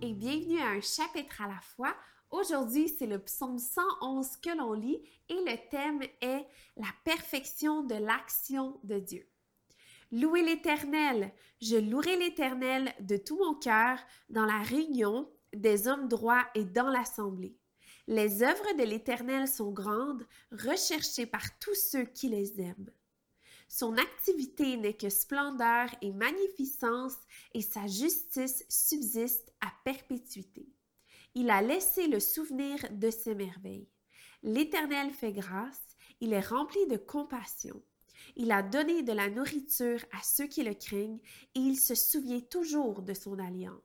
et 0.00 0.14
bienvenue 0.14 0.60
à 0.60 0.68
un 0.68 0.80
chapitre 0.80 1.42
à 1.42 1.46
la 1.46 1.60
fois. 1.60 1.94
Aujourd'hui, 2.30 2.88
c'est 2.88 3.06
le 3.06 3.18
psaume 3.18 3.58
111 3.58 4.38
que 4.38 4.56
l'on 4.56 4.72
lit 4.72 5.02
et 5.28 5.34
le 5.34 5.70
thème 5.70 6.00
est 6.22 6.46
la 6.78 6.88
perfection 7.04 7.82
de 7.82 7.96
l'action 7.96 8.80
de 8.82 8.98
Dieu. 8.98 9.28
Louez 10.10 10.42
l'Éternel, 10.42 11.32
je 11.60 11.76
louerai 11.76 12.16
l'Éternel 12.16 12.94
de 13.00 13.18
tout 13.18 13.36
mon 13.36 13.54
cœur 13.54 13.98
dans 14.30 14.46
la 14.46 14.62
réunion 14.62 15.28
des 15.54 15.86
hommes 15.86 16.08
droits 16.08 16.46
et 16.54 16.64
dans 16.64 16.88
l'assemblée. 16.88 17.58
Les 18.06 18.42
œuvres 18.42 18.74
de 18.78 18.84
l'Éternel 18.84 19.48
sont 19.48 19.70
grandes, 19.70 20.26
recherchées 20.50 21.26
par 21.26 21.58
tous 21.58 21.74
ceux 21.74 22.04
qui 22.04 22.28
les 22.28 22.58
aiment. 22.62 22.90
Son 23.68 23.96
activité 23.96 24.76
n'est 24.76 24.96
que 24.96 25.08
splendeur 25.08 25.88
et 26.00 26.12
magnificence, 26.12 27.16
et 27.52 27.62
sa 27.62 27.86
justice 27.86 28.64
subsiste 28.68 29.52
à 29.60 29.72
perpétuité. 29.84 30.68
Il 31.34 31.50
a 31.50 31.60
laissé 31.60 32.06
le 32.06 32.20
souvenir 32.20 32.78
de 32.92 33.10
ses 33.10 33.34
merveilles. 33.34 33.88
L'Éternel 34.42 35.10
fait 35.10 35.32
grâce, 35.32 35.82
il 36.20 36.32
est 36.32 36.46
rempli 36.46 36.86
de 36.86 36.96
compassion. 36.96 37.82
Il 38.36 38.52
a 38.52 38.62
donné 38.62 39.02
de 39.02 39.12
la 39.12 39.28
nourriture 39.28 40.04
à 40.12 40.22
ceux 40.22 40.46
qui 40.46 40.62
le 40.62 40.74
craignent, 40.74 41.20
et 41.54 41.60
il 41.60 41.78
se 41.78 41.94
souvient 41.94 42.40
toujours 42.40 43.02
de 43.02 43.14
son 43.14 43.38
alliance. 43.38 43.82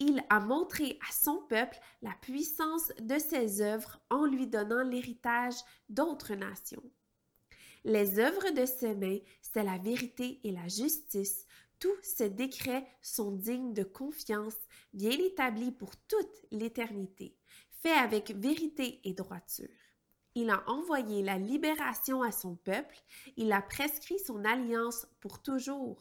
Il 0.00 0.24
a 0.30 0.40
montré 0.40 0.98
à 1.08 1.12
son 1.12 1.42
peuple 1.48 1.78
la 2.02 2.12
puissance 2.22 2.92
de 3.00 3.18
ses 3.18 3.60
œuvres 3.60 4.00
en 4.10 4.26
lui 4.26 4.46
donnant 4.46 4.82
l'héritage 4.82 5.56
d'autres 5.88 6.34
nations. 6.34 6.82
Les 7.84 8.18
œuvres 8.18 8.50
de 8.50 8.66
ses 8.66 8.94
mains, 8.94 9.18
c'est 9.40 9.62
la 9.62 9.78
vérité 9.78 10.40
et 10.44 10.50
la 10.50 10.68
justice. 10.68 11.46
Tous 11.78 11.96
ces 12.02 12.28
décrets 12.28 12.86
sont 13.00 13.30
dignes 13.30 13.72
de 13.72 13.84
confiance, 13.84 14.56
bien 14.92 15.12
établis 15.12 15.70
pour 15.70 15.96
toute 16.08 16.44
l'éternité, 16.50 17.36
faits 17.82 17.96
avec 17.96 18.32
vérité 18.32 19.00
et 19.04 19.14
droiture. 19.14 19.68
Il 20.34 20.50
a 20.50 20.62
envoyé 20.68 21.22
la 21.22 21.38
libération 21.38 22.22
à 22.22 22.32
son 22.32 22.56
peuple, 22.56 22.96
il 23.36 23.52
a 23.52 23.62
prescrit 23.62 24.18
son 24.18 24.44
alliance 24.44 25.06
pour 25.20 25.40
toujours. 25.40 26.00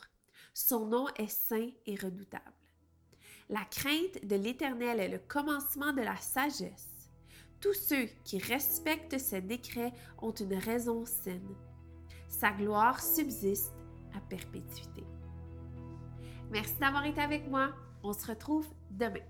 Son 0.53 0.87
nom 0.87 1.07
est 1.15 1.29
saint 1.29 1.69
et 1.85 1.95
redoutable. 1.95 2.53
La 3.49 3.63
crainte 3.65 4.25
de 4.25 4.35
l'Éternel 4.35 4.99
est 4.99 5.07
le 5.07 5.19
commencement 5.19 5.93
de 5.93 6.01
la 6.01 6.17
sagesse. 6.17 6.96
Tous 7.59 7.73
ceux 7.73 8.05
qui 8.23 8.37
respectent 8.37 9.17
ses 9.17 9.41
décrets 9.41 9.93
ont 10.21 10.31
une 10.31 10.55
raison 10.55 11.05
saine. 11.05 11.55
Sa 12.27 12.51
gloire 12.51 13.01
subsiste 13.01 13.73
à 14.15 14.19
perpétuité. 14.21 15.03
Merci 16.51 16.75
d'avoir 16.79 17.05
été 17.05 17.19
avec 17.21 17.49
moi. 17.49 17.73
On 18.03 18.13
se 18.13 18.27
retrouve 18.27 18.67
demain. 18.91 19.25